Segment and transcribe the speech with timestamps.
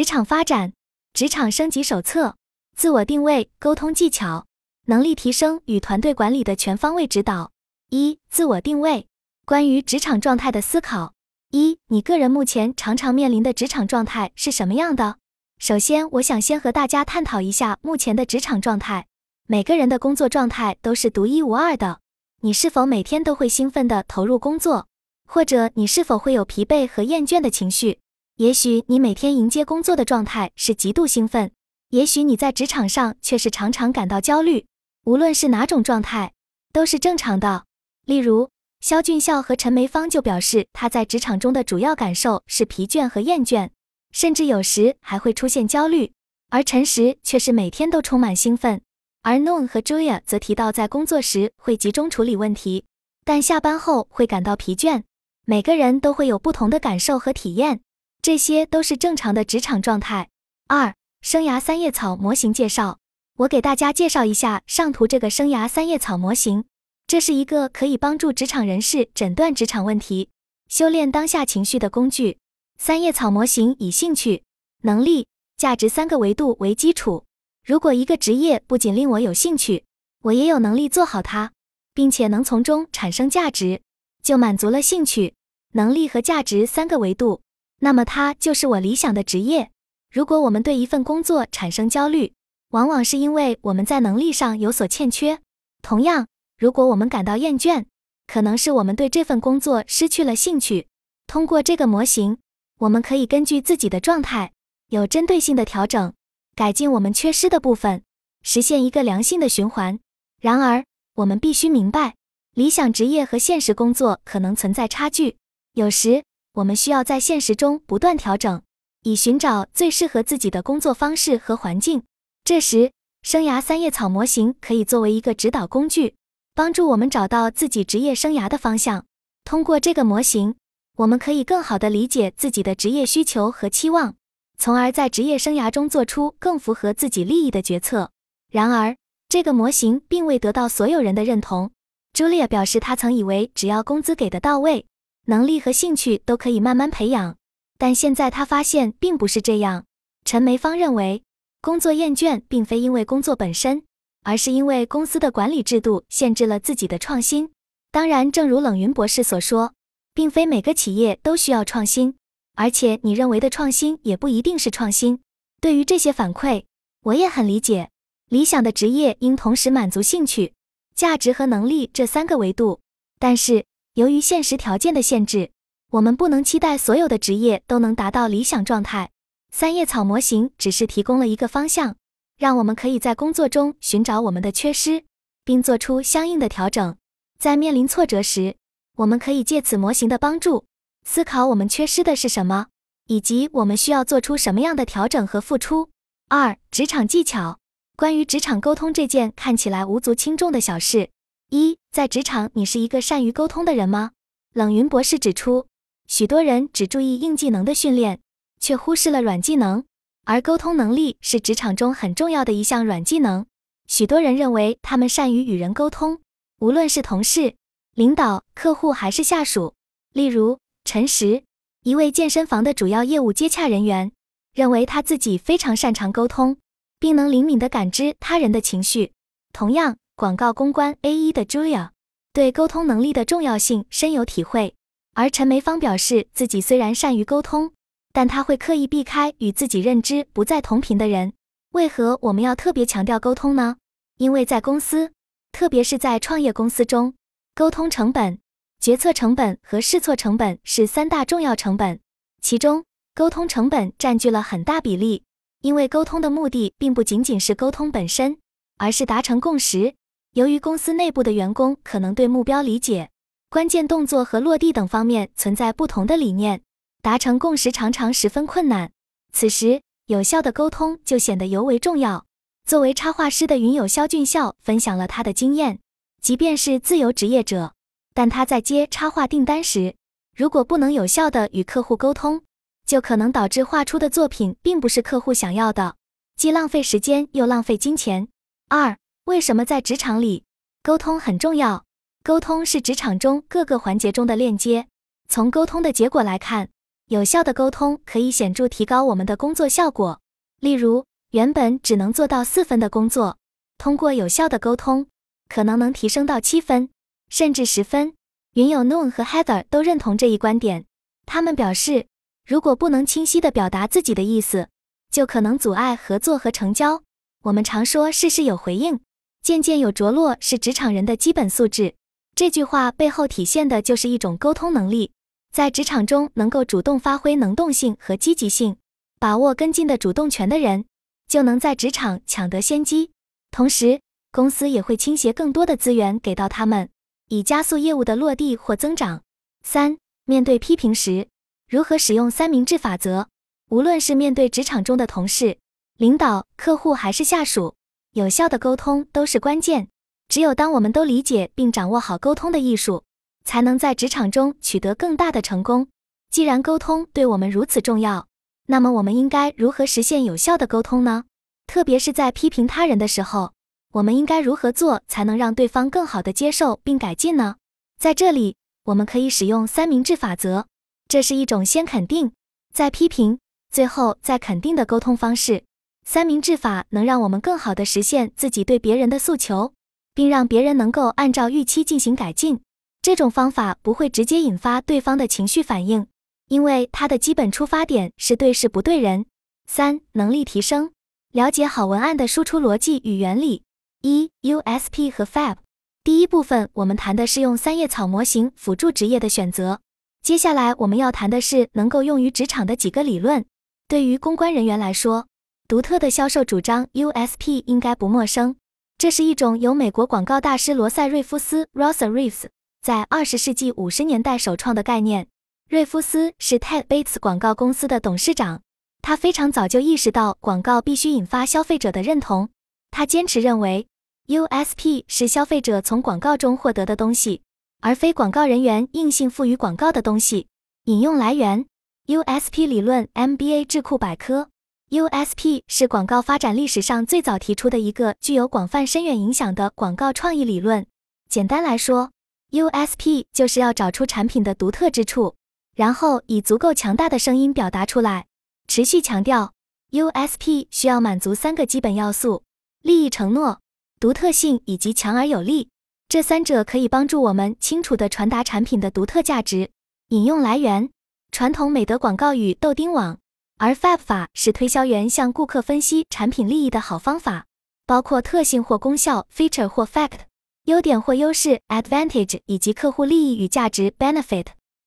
[0.00, 0.72] 职场发展、
[1.12, 2.34] 职场升级手册、
[2.74, 4.46] 自我定位、沟通技巧、
[4.86, 7.52] 能力提升与团队管理的全方位指导。
[7.90, 9.06] 一、自我定位，
[9.44, 11.12] 关于职场状态的思考。
[11.50, 15.18] 一、你个人目前常常面临的职场状态是什么样的？
[15.58, 19.06] 首先，我想先和大家探讨一下目前的职场状态。
[19.48, 22.00] 每个人的工作状态都是独一无二的。
[22.40, 24.88] 你是否每天都会兴奋地投入工作，
[25.28, 27.98] 或者你是否会有疲惫和厌倦的情绪？
[28.40, 31.50] 也许你每天迎接工作的状态是极度兴奋，
[31.90, 34.64] 也许你在职场上却是常常感到焦虑。
[35.04, 36.32] 无论是哪种状态，
[36.72, 37.64] 都是正常的。
[38.06, 38.48] 例如，
[38.80, 43.68] 肖俊孝和陈梅芳就表示，他在职场中的主要感受是疲倦和厌倦，
[44.10, 46.10] 甚至有时还会出现焦虑。
[46.48, 48.80] 而陈实却是每天都充满兴奋。
[49.20, 52.86] 而 Noon 和 Julia 则提到，在工作时会集中处理问题，
[53.22, 55.02] 但下班后会感到疲倦。
[55.44, 57.82] 每个人都会有不同的感受和体验，
[58.22, 60.28] 这些都是正常的职场状态。
[60.68, 62.98] 二、生涯三叶草模型介绍。
[63.36, 66.66] 我给大家介绍一下上图这个生涯三叶草模型，
[67.06, 70.28] 这是一个可以帮助职场人士诊断职场问题、
[70.68, 72.36] 修炼当下情绪的工具。
[72.76, 74.42] 三叶草模型以兴趣、
[74.82, 77.24] 能力、价值三个维度为基础。
[77.64, 79.84] 如果一个职业不仅令我有兴趣，
[80.24, 81.52] 我也有能力做好它，
[81.94, 83.80] 并且能从中产生价值，
[84.22, 85.34] 就满足了兴趣、
[85.72, 87.40] 能力和价值三个维度，
[87.80, 89.70] 那么它就是我理想的职业。
[90.10, 92.32] 如果我们对一份工作产生焦虑，
[92.70, 95.40] 往往是因为我们在能力上有所欠缺。
[95.82, 96.26] 同样，
[96.58, 97.84] 如果我们感到厌倦，
[98.26, 100.86] 可能是我们对这份工作失去了兴趣。
[101.26, 102.38] 通过这个模型，
[102.78, 104.52] 我们可以根据自己的状态，
[104.88, 106.12] 有针对性的调整。
[106.56, 108.02] 改进我们缺失的部分，
[108.42, 109.98] 实现一个良性的循环。
[110.40, 110.84] 然而，
[111.14, 112.16] 我们必须明白，
[112.54, 115.36] 理想职业和现实工作可能存在差距。
[115.74, 118.62] 有时，我们需要在现实中不断调整，
[119.02, 122.02] 以寻找最适合自己的工作方式和环境。
[122.44, 122.90] 这时，
[123.22, 126.14] 生涯三叶草模型可以作为一个指导工具，
[126.54, 129.04] 帮助我们找到自己职业生涯的方向。
[129.44, 130.56] 通过这个模型，
[130.96, 134.16] 我们可以更好地理解自己的职业需求和期望。
[134.58, 138.10] 从而在职业生涯中做出更符合自己利益的决策。
[138.52, 138.96] 然而，
[139.28, 141.70] 这个模型并未得到所有人的认同。
[142.12, 144.84] Julia 表示，她曾以为只要工资给的到位，
[145.26, 147.36] 能力和兴趣都可以慢慢培养，
[147.78, 149.84] 但现在他发现并不是这样。
[150.24, 151.22] 陈梅芳认为，
[151.60, 153.82] 工作厌倦并非因为工作本身，
[154.22, 157.50] 而是因为公司的管理制度限制了自己的创新。
[157.90, 159.74] 当然，正如冷云博士所说，
[160.14, 162.16] 并非每个企业都需要创新。
[162.56, 165.20] 而且你认为的创新也不一定是创新。
[165.60, 166.64] 对于这些反馈，
[167.02, 167.90] 我也很理解。
[168.28, 170.52] 理想的职业应同时满足兴趣、
[170.94, 172.80] 价值和能力这三个维度。
[173.18, 173.64] 但是
[174.00, 175.50] 由于现实条件的限制，
[175.90, 179.10] 我们不能期待所有的职业都能达到理想状态。
[179.52, 181.96] 三叶草模型只是提供了一个方向，
[182.38, 185.04] 让我们可以在工作中寻找我们的缺失，
[185.44, 186.96] 并做出相应的调整。
[187.38, 188.56] 在面临挫折时，
[188.96, 190.64] 我们可以借此模型的帮助。
[191.04, 192.68] 思考我们缺失的是什么，
[193.06, 195.90] 以及我们需要做出什么样的调整和付出。
[196.30, 197.58] 二、职场技巧。
[197.96, 201.10] 关于职场沟通这件看起来无足轻重的小事，
[201.50, 204.12] 一，在职场你是一个善于沟通的人吗？
[204.54, 205.66] 冷云博士指出，
[206.06, 208.20] 许多人只注意硬技能的训练，
[208.60, 209.84] 却忽视了软技能，
[210.24, 213.46] 而沟通能力是职场中很重要的一项软技能。
[213.88, 216.20] 许多人认为他们善于与人沟通，
[216.60, 217.56] 无论是同事、
[217.94, 219.74] 领导、客户还是下属。
[220.12, 220.58] 例如。
[220.82, 221.44] 陈实，
[221.84, 224.10] 一位健身房的主要业务接洽人员，
[224.54, 226.56] 认为他自己非常擅长沟通，
[226.98, 229.12] 并能灵敏地感知他人的情绪。
[229.52, 231.92] 同样，广告公关 A 一的 Julia
[232.34, 234.74] 对沟通能力的重要性深有体会。
[235.14, 237.72] 而陈梅芳表示，自己虽然善于沟通，
[238.12, 241.32] 但他会刻意避开与自己认知不再同频的人。
[241.70, 243.78] 为何我们要特别强调沟通呢？
[244.18, 245.10] 因为在公司，
[245.52, 247.14] 特别是在创业公司中，
[247.54, 248.38] 沟通成本。
[248.78, 251.98] 决策成本和试错成本是三大重要成本，
[252.42, 255.24] 其中沟通成本占据了很大比例。
[255.62, 258.36] 因为沟通的目的并不仅仅是沟通本身，
[258.76, 259.94] 而是达成共识。
[260.32, 263.10] 由于公司内部的员工可能对目标理解、
[263.48, 266.62] 关键动作和落地等方面存在不同的理念，
[267.02, 268.92] 达成共识常常十分困难。
[269.32, 272.26] 此时，有效的沟通就显得尤为重要。
[272.64, 275.80] 作为插画师的云友肖俊孝分享了他的经验，
[276.22, 277.72] 即便是自由职业者。
[278.14, 279.96] 但他在接插画订单时，
[280.36, 282.42] 如果不能有效地与客户沟通，
[282.86, 285.96] 就可能导致画出的作品并不是客户想要的，
[286.36, 288.28] 既浪费时间又浪费金钱。
[288.68, 290.44] 二、为什么在职场里
[290.82, 291.84] 沟通很重要？
[292.22, 294.88] 沟通是职场中各个环节中的链接。
[295.28, 296.68] 从沟通的结果来看，
[297.06, 300.20] 有效的沟通可以显著提高我们的工作效果。
[300.58, 303.38] 例如，原本只能做到四分的工作，
[303.78, 305.06] 通过有效的沟通，
[305.48, 306.90] 可能能提升到七分，
[307.28, 308.14] 甚至十分。
[308.54, 310.84] 云友 Noon 和 Heather 都认同这一观点。
[311.24, 312.06] 他们表示，
[312.44, 314.68] 如果不能清晰地表达自己的意思，
[315.10, 317.02] 就可能阻碍合作和成交。
[317.44, 319.00] 我们常说“事事有回应，
[319.42, 321.94] 件件有着落”是职场人的基本素质。
[322.34, 325.12] 这句话背后体现的就是一种沟通能力。
[325.52, 328.76] 在职场中，能够主动发挥能动性和积极性，
[329.18, 330.84] 把握跟进的主动权的人，
[331.26, 333.10] 就能在职场抢得先机。
[333.50, 334.00] 同时，
[334.30, 336.88] 公司也会倾斜更多的资源给到他们，
[337.28, 339.22] 以加速业务的落地或增长。
[339.64, 341.26] 三、面对批评时，
[341.68, 343.26] 如何使用三明治法则？
[343.70, 345.58] 无论是面对职场中的同事、
[345.96, 347.74] 领导、客户还是下属，
[348.12, 349.88] 有效的沟通都是关键。
[350.28, 353.04] 只有当我们都理解并掌握好沟通的艺术。
[353.44, 355.88] 才能在职场中取得更大的成功。
[356.30, 358.26] 既然沟通对我们如此重要，
[358.66, 361.24] 那么我们应该如何实现有效的沟通呢？
[361.66, 363.52] 特别是在批评他人的时候，
[363.92, 367.56] 我们应该如何做才能让对方更好的接受并改进呢？
[367.98, 370.66] 在这里，我们可以使用三明治法则，
[371.08, 372.32] 这是一种先肯定、
[372.72, 373.38] 再批评、
[373.70, 375.64] 最后再肯定的沟通方式。
[376.04, 379.74] 三明治法能让我们更好的实现自己对别人的诉求，
[380.14, 382.60] 并让别人能够按照预期进行改进。
[383.02, 386.06] 这种方法不会直接引发对方的情绪反应，
[386.48, 389.26] 因为它的基本出发点是对事不对人。
[389.66, 390.90] 三、能力提升，
[391.32, 393.62] 了解好文案的输出逻辑与原理。
[394.02, 395.56] 一、USP 和 Fab。
[396.02, 399.80] 第一部分我们谈的是用三叶草模型辅助职业的选择。
[400.22, 403.44] 接下来我们要谈的是能够用于职场的几个理论。
[403.86, 405.26] 对于公关人员来说，
[405.70, 408.56] 独特的销售主张 USP 应该不陌生。
[408.98, 412.46] 这是一种由美国广告大师罗塞瑞夫斯 （Rosa Reeves）。
[412.82, 415.28] 在二十世纪五十年代首创的概念，
[415.68, 418.62] 瑞夫斯是 Ted Bates 广告公司的董事长。
[419.00, 422.48] 他非常早就意识到广告必须引发消费者的认同。
[422.90, 423.86] 他坚持认为
[424.26, 427.42] ，USP 是消费者从广告中获得的东西，
[427.80, 430.48] 而非广告人员硬性赋予广告的东西。
[430.86, 431.64] 引用来源
[432.08, 434.48] ：USP 理论 MBA 智库百科。
[434.90, 440.84] USP 是广告发展历史上最早提出的一个具有广泛深远影响的广告创意理论。
[441.28, 442.10] 简单来说
[442.50, 445.36] ，USP 就是要找出产品的独特之处，
[445.76, 448.26] 然后以足够强大的声音表达出来。
[448.66, 449.52] 持续强调
[449.92, 452.42] ，USP 需要满足三个基本要素：
[452.82, 453.60] 利益承诺、
[454.00, 455.68] 独特性以及强而有力。
[456.08, 459.70] 这三者可以帮助我们清楚地传达产品的独特价值。
[460.08, 460.90] 引用来源：
[461.30, 463.20] 传统美德广告语豆丁网。
[463.62, 467.44] 而 FAB 法是推销员向顾客分析产品利益的好方法，
[467.84, 470.20] 包括特性或功效 （feature 或 fact）。
[470.64, 474.46] 优点或优势 （advantage） 以及客户利益与价值 （benefit）。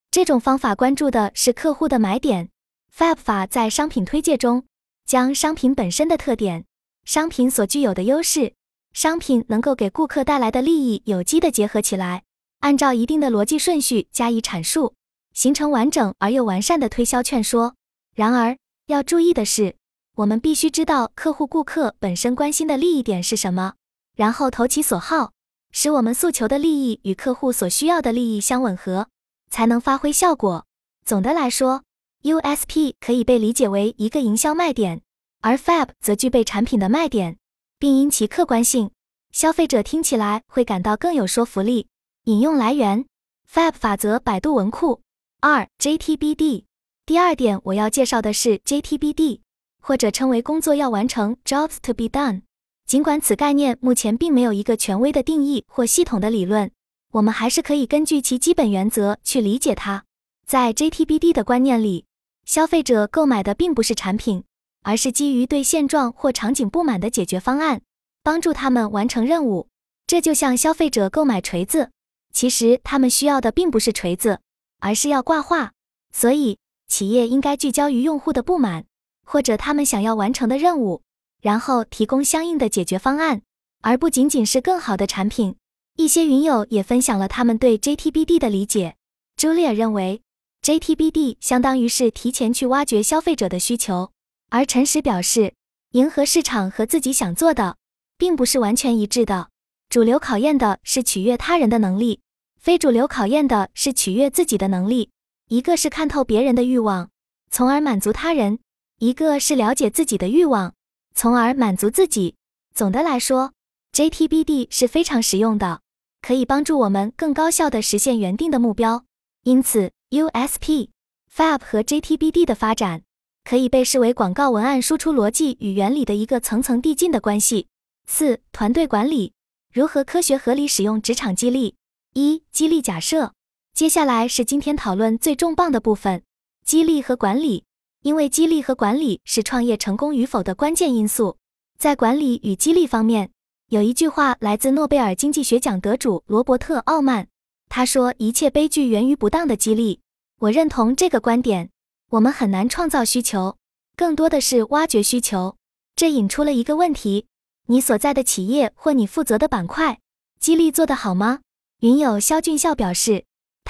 [0.10, 2.50] 这种方法关注的是客户的买点。
[2.92, 4.66] FAB 法在商品推介中，
[5.06, 6.66] 将商品本身的特点、
[7.06, 8.56] 商品所具有的优势、
[8.92, 12.24] 商品能够给顾客带来的利益有机的结合起来，
[12.62, 14.96] 按照一定的逻辑顺序加以阐述，
[15.32, 17.76] 形成完整而又完善的推销劝说。
[18.16, 18.56] 然而，
[18.88, 19.78] 要注意的是，
[20.16, 23.76] 我们必须知道客户顾客本身关心的利益点是什么，
[24.16, 25.32] 然后投其所好。
[25.72, 29.08] 使我们诉求的利益与客户所需要的利益相吻合，
[29.50, 30.66] 才能发挥效果。
[31.06, 31.84] 总的来说
[32.24, 35.02] ，USP 可以被理解为一个营销卖点，
[35.42, 37.38] 而 Fab 则具备产品的卖点，
[37.80, 38.92] 并因其客观性，
[39.32, 41.88] 消费者听起来会感到更有说服力。
[42.26, 43.06] 引用来源
[43.50, 45.02] ：Fab 法则，百度文库。
[45.40, 46.66] 二 JTBD。
[47.06, 49.42] 第二点我要介绍的是 JTBD，
[49.82, 52.44] 或者称为工作要完成 （Jobs to be done）。
[52.86, 56.72] 尽管此概念目前并没有一个权威的定义或系统的理论，
[57.12, 60.06] 我们还是可以根据其基本原则去理解它。
[60.48, 62.06] 在 JTBD 的观念里，
[62.46, 64.46] 消费者购买的并不是产品，
[64.84, 67.82] 而是基于对现状或场景不满的解决方案，
[68.24, 69.68] 帮助他们完成任务。
[70.08, 71.92] 这就像消费者购买锤子，
[72.34, 74.40] 其实他们需要的并不是锤子，
[74.80, 75.74] 而是要挂画。
[76.16, 78.86] 所以，企业应该聚焦于用户的不满，
[79.26, 81.02] 或者他们想要完成的任务。
[81.42, 83.42] 然后提供相应的解决方案，
[83.82, 85.58] 而不仅仅是更好的产品。
[85.98, 88.96] 一些云友也分享了他们对 JTBD 的理解。
[89.36, 90.22] Julia 认为
[90.62, 94.12] ，JTBD 相当于是提前去挖掘消费者的需求，
[94.50, 95.54] 而陈实表示，
[95.92, 97.76] 迎合市场和自己想做的，
[98.18, 99.50] 并不是完全一致的。
[99.90, 102.22] 主流考验的是取悦他人的能力，
[102.58, 105.10] 非主流考验的是取悦自己的能力。
[105.54, 107.12] 一个是看透别人的欲望，
[107.52, 108.58] 从而满足他人；
[108.98, 110.74] 一个是了解自己的欲望。
[111.14, 112.34] 从而满足自己。
[112.74, 113.54] 总的来说
[113.92, 115.82] ，JTBD 是非常实用的，
[116.24, 119.06] 可以帮助我们更高效地实现原定的目标。
[119.44, 120.90] 因此，USP、
[121.32, 123.04] ，FAB 和 JTBD 的发展
[123.44, 127.68] 可以被视为广告文案输出逻辑与原理的一个层层递进的关系。
[128.08, 129.34] 四、团队管理
[129.72, 131.76] 如何科学合理使用职场激励？
[132.16, 133.34] 一、激励假设。
[133.74, 136.22] 接下来是今天讨论最重磅的部分：
[136.64, 137.64] 激励和管理。
[138.04, 141.38] 因为激励和管理是创业成功与否的关键因素。
[141.80, 143.32] 在管理与激励方面，
[143.70, 147.28] 有一句话来自诺贝尔经济学奖得主罗伯特·奥曼，
[147.68, 150.02] 他说：“一切悲剧源于不当的激励。”
[150.42, 151.72] 我认同这个观点。
[152.12, 153.58] 我们很难创造需求，
[153.96, 155.56] 更多的是挖掘需求。
[155.96, 157.26] 这引出了一个问题：
[157.68, 160.00] 你所在的企业或你负责的板块，
[160.40, 161.40] 激励做得好吗？
[161.80, 163.24] 云友肖俊孝表示，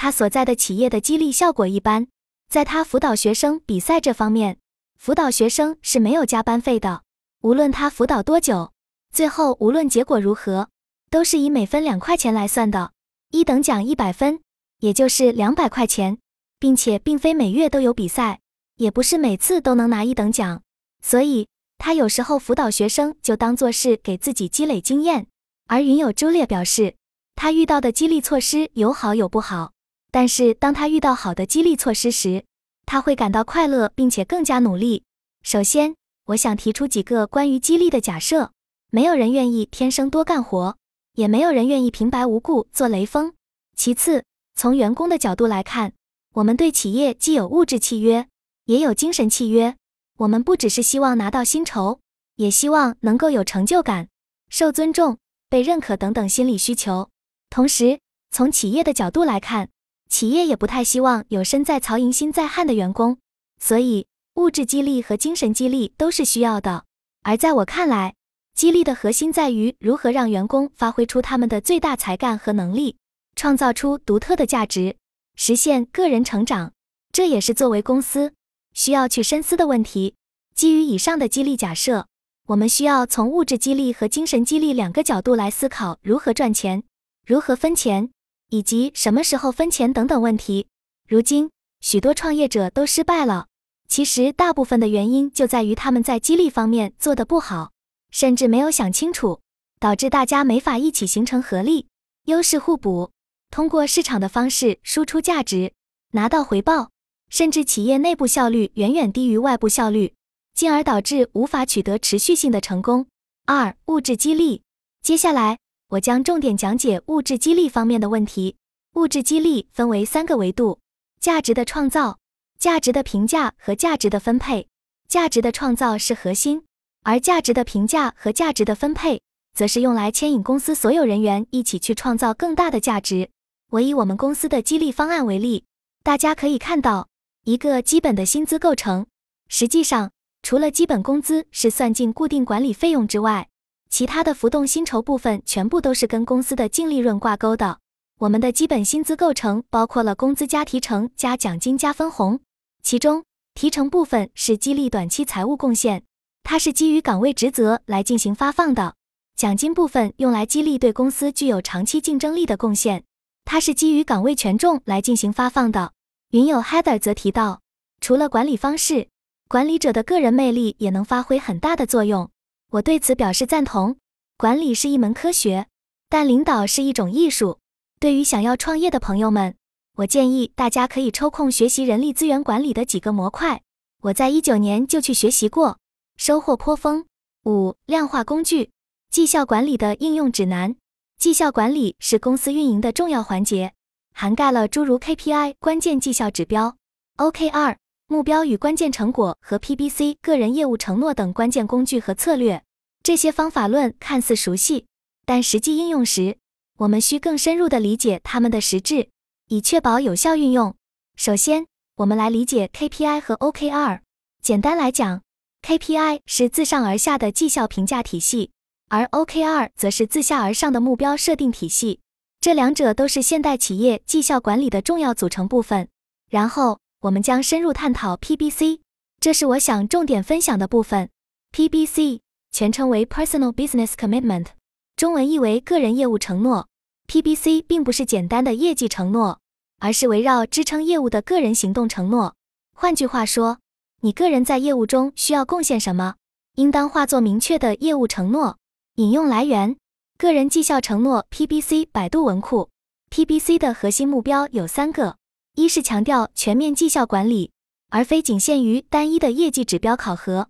[0.04, 2.08] 他所在的企业的激励效果一般。
[2.50, 4.58] 在他辅导学生比赛这方面，
[4.98, 7.04] 辅导学生是没有加班费的，
[7.40, 8.70] 无论他辅导多久，
[9.14, 10.68] 最后无论结果如何，
[11.08, 12.92] 都是以每分两块钱来算的。
[13.30, 14.42] 一等奖一百分，
[14.80, 16.18] 也就是两百块钱。
[16.58, 18.40] 并且并非每月都有比赛，
[18.76, 20.60] 也不是每次都能拿一等奖，
[21.00, 25.28] 所以他有时候辅导学生就当做是给自己积累经验。
[25.66, 26.94] 而云友朱烈表示，
[27.34, 29.72] 他遇到的激励措施有好有不好，
[30.14, 32.44] 但是当他遇到好的激励措施时，
[32.86, 35.02] 他会感到快乐，并且更加努力。
[35.42, 38.52] 首先，我想提出几个关于激励的假设：
[38.92, 40.76] 没有人愿意天生多干活，
[41.14, 43.34] 也没有人愿意平白无故做雷锋。
[43.76, 44.22] 其次，
[44.54, 45.94] 从员工的角度来看。
[46.34, 48.28] 我们对企业既有物质契约，
[48.66, 49.74] 也有精神契约。
[50.18, 51.98] 我们不只是希望拿到薪酬，
[52.36, 54.08] 也希望能够有成就感、
[54.48, 55.18] 受尊重、
[55.48, 57.10] 被认可等等心理需求。
[57.50, 57.98] 同时，
[58.30, 59.70] 从企业的角度来看，
[60.14, 63.18] 企业也不太希望有身在曹营心在汉的员工。
[63.58, 66.84] 所以，物质激励和精神激励都是需要的。
[67.24, 68.14] 而在我看来，
[68.54, 72.96] 激励的核心在于如何让员工发挥出他们的最大才干和能力，
[73.34, 74.94] 创造出独特的价值。
[75.34, 76.70] 实现个人成长，
[77.10, 78.34] 这也是作为公司
[78.72, 80.14] 需要去深思的问题。
[80.54, 82.06] 基于以上的激励假设，
[82.46, 86.84] 我们需要从物质激励和精神激励两个角度来思考如何赚钱、
[87.26, 88.10] 如何分钱，
[88.50, 90.66] 以及什么时候分钱等等问题。
[91.08, 93.46] 如今，许多创业者都失败了，
[93.88, 97.72] 其实大部分的原因就在于他们在激励方面做得不好，
[98.10, 99.40] 甚至没有想清楚，
[99.78, 101.88] 导致大家没法一起形成合力，
[102.24, 103.10] 优势互补。
[103.50, 105.72] 通过市场的方式输出价值，
[106.12, 106.90] 拿到回报，
[107.28, 110.14] 甚至企业内部效率远远低于外部效率，
[110.54, 113.06] 进而导致无法取得持续性的成功。
[113.46, 114.62] 二、物质激励。
[115.02, 115.58] 接下来，
[115.94, 118.56] 我将重点讲解物质激励方面的问题。
[118.94, 120.80] 物质激励分为三个维度：
[121.20, 122.18] 价值的创造、
[122.58, 124.66] 价值的评价和价值的分配。
[125.06, 126.64] 价值的创造是核心，
[127.02, 129.20] 而价值的评价和价值的分配，
[129.54, 133.30] 则是用来牵引公司所有人员一起去创造更大的价值。
[133.70, 135.64] 我以我们公司的激励方案为例，
[136.02, 137.08] 大家可以看到
[137.44, 139.06] 一个基本的薪资构成。
[139.48, 140.10] 实际上，
[140.42, 143.48] 除了基本工资是算进固定管理费用之外，
[143.94, 147.78] 其他的浮动薪酬部分全部都是跟公司的净利润挂钩的。
[148.18, 152.40] 我们的基本薪资构成包括了工资加提成加奖金加分红，
[152.82, 153.22] 其中
[153.54, 156.02] 提成部分是激励短期财务贡献，
[156.42, 158.94] 它是基于岗位职责来进行发放的；
[159.36, 163.04] 奖金部分用来激励对公司具有长期竞争力的贡献。
[163.44, 165.92] 它是基于岗位权重来进行发放的。
[166.32, 167.60] 云友 Heather 则提到，
[168.00, 169.06] 除了管理方式，
[169.46, 172.28] 管理者的个人魅力也能发挥很大的作用。
[172.74, 173.98] 我对此表示赞同。
[174.36, 175.68] 管理是一门科学，
[176.08, 177.60] 但领导是一种艺术。
[178.00, 179.54] 对于想要创业的朋友们，
[179.98, 183.62] 我建议大家可以抽空学习人力资源管理的几个模块。
[184.02, 185.78] 我在一九年就去学习过，
[186.16, 187.06] 收获颇丰。
[187.44, 188.72] 五、量化工具，
[189.08, 190.74] 绩效管理的应用指南。
[191.16, 193.72] 绩效管理是公司运营的重要环节，
[194.12, 196.76] 涵盖了诸如 KPI 关键绩效指标、
[197.18, 197.76] OKR
[198.08, 202.63] 目标与关键成果和 PBC 个人业务承诺等关键工具和策略。
[203.04, 204.86] 这些方法论看似熟悉，
[205.26, 206.38] 但实际应用时，
[206.78, 209.10] 我们需更深入地理解它们的实质，
[209.48, 210.74] 以确保有效运用。
[211.14, 214.00] 首先，我们来理解 KPI 和 OKR。
[214.40, 215.20] 简单来讲
[215.60, 218.52] ，KPI 是自上而下的绩效评价体系。
[218.88, 222.00] 而 OKR 则是自下而上的目标设定体系，
[222.40, 225.90] 这两者都是现代企业绩效管理的重要组成部分。
[226.30, 228.80] 然后，我们将深入探讨 PBC，
[229.20, 231.10] 这是我想重点分享的部分。
[231.52, 232.20] PBC
[232.54, 234.46] 全称为 Personal Business Commitment，
[234.94, 236.68] 中文译为个人业务承诺。
[237.08, 239.40] PBC 并不是简单的业绩承诺，
[239.80, 242.36] 而是围绕支撑业务的个人行动承诺。
[242.72, 243.58] 换句话说，
[244.02, 246.14] 你个人在业务中需要贡献什么，
[246.54, 248.58] 应当化作明确的业务承诺。
[248.94, 249.76] 引用来源：
[250.16, 252.70] 个人绩效承诺 （PBC） 百度文库。
[253.10, 255.16] PBC 的核心目标有三个：
[255.56, 257.50] 一是强调全面绩效管理，
[257.90, 260.46] 而非仅限于单一的业绩指标考核。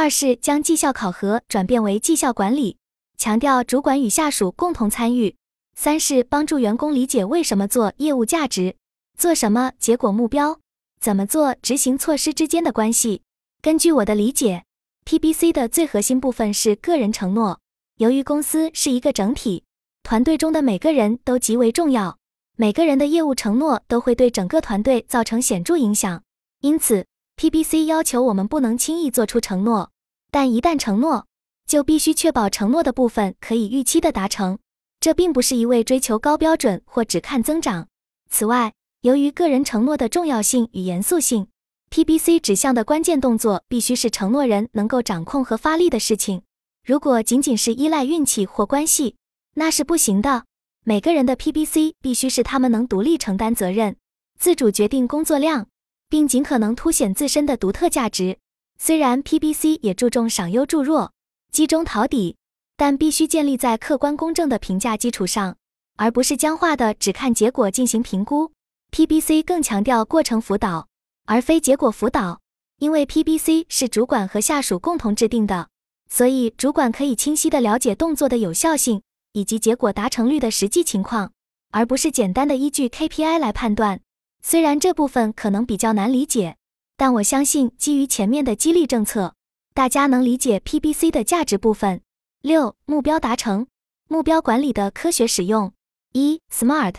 [0.00, 2.76] 二是将绩效考核转变为绩效管理，
[3.16, 5.34] 强调主管与下属共同参与。
[5.74, 8.76] 三是帮助员工理解为什么做业务价值，
[9.18, 10.60] 做什么结果目标，
[11.00, 13.22] 怎么做执行措施之间的关系。
[13.60, 14.62] 根据我的理解
[15.04, 17.58] ，PBC 的最核心部分是个人承诺。
[17.96, 19.64] 由于公司是一个整体，
[20.04, 22.16] 团队中的每个人都极为重要，
[22.54, 26.22] 每个人的业务承诺都会对整个团队造成显著影响。
[26.60, 27.04] 因此
[27.38, 29.90] ，PBC 要求我们不能轻易做出承诺，
[30.30, 31.24] 但一旦承诺，
[31.66, 34.58] 就必须确保承诺的部分可以预期的达成。
[35.00, 37.86] 这并不是一味追求高标准或只看增长。
[38.28, 41.46] 此外，由于个人承诺的重要性与严肃性
[41.90, 46.42] ，PBC 指向的关键动作必须是承诺人能够掌控和发力的事情。
[46.84, 49.14] 如果仅仅是依赖运气或关系，
[49.54, 50.44] 那是不行的。
[50.84, 53.96] 每个人的 PBC 必须是他们能独立承担责任、
[54.38, 55.68] 自主决定工作量，
[56.08, 58.38] 并尽可能凸显自身的独特价值。
[58.78, 61.12] 虽然 PBC 也注重赏优助弱、
[61.50, 62.36] 集中讨底，
[62.76, 65.56] 但必须建立在客观公正的评价基础上，
[65.96, 68.52] 而不是僵化的只看结果进行评估。
[68.90, 70.88] PBC 更强调过程辅导，
[71.26, 72.40] 而非结果辅导，
[72.78, 75.68] 因为 PBC 是主管和下属共同制定的。
[76.08, 81.32] 所以，主管可以清晰地了解动作的有效性以及结果达成率的实际情况，
[81.70, 84.00] 而不是简单的依据 KPI 来判断。
[84.42, 86.56] 虽然这部分可能比较难理解，
[86.96, 89.34] 但我相信基于前面的激励政策，
[89.74, 92.00] 大家能理解 PBC 的价值部分。
[92.40, 93.66] 六、目标达成，
[94.08, 95.72] 目标管理的科学使用。
[96.12, 96.94] 一、SMART。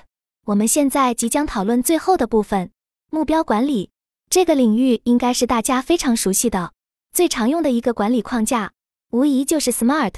[0.45, 2.71] 我们现在即将讨论最后的部分，
[3.09, 3.91] 目标管理
[4.29, 6.73] 这个领域应该是大家非常熟悉的、
[7.11, 8.71] 最常用的一个管理框架。
[9.11, 10.15] 无疑就是 SMART。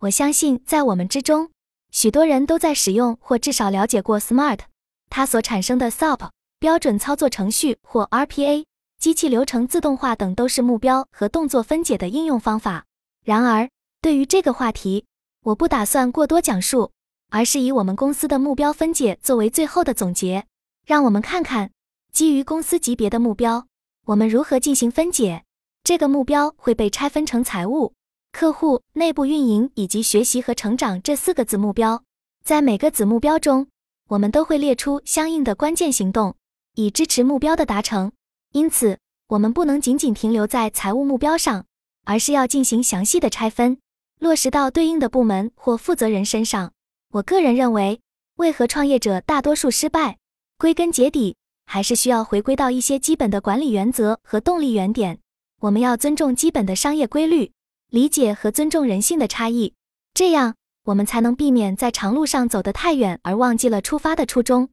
[0.00, 1.50] 我相信在我们之中，
[1.90, 4.60] 许多人都在使用或至少了解过 SMART。
[5.08, 6.28] 它所产生的 SOP
[6.64, 8.64] 标准操作程序或 RPA
[8.98, 12.86] 机器流程自动化等都是目标和动作分解的应用方法。
[13.22, 13.68] 然而，
[14.00, 15.04] 对于这个话题，
[15.42, 16.90] 我不打算过多讲述，
[17.28, 20.46] 而是以我们公司的目标分解作为最后的总结。
[20.86, 21.70] 让我们看看，
[22.14, 23.66] 基于公司级别的目标，
[24.06, 25.44] 我们如何进行分解。
[25.82, 27.92] 这个目标会被拆分成财务。
[28.32, 32.02] 客户内部运营以及学习和成长这四个子目标，
[32.42, 33.66] 在每个子目标中，
[34.08, 36.34] 我们都会列出相应的关键行动，
[36.74, 38.12] 以支持目标的达成。
[38.52, 41.64] 因此，我们不能仅仅停留在财务目标上，
[42.04, 43.78] 而是要进行详细的拆分，
[44.20, 46.72] 落实到对应的部门或负责人身上。
[47.12, 48.00] 我个人认为，
[48.36, 50.18] 为何创业者大多数失败，
[50.58, 55.18] 归根结底还是需要回归到一些基本的管理原则和动力原点。
[55.60, 57.52] 我们要尊重基本的商业规律。
[57.90, 59.72] 理解和尊重人性的差异，
[60.14, 60.56] 这样
[60.86, 64.70] 我们才能避免在长路上走得太远而忘记了出发的初衷。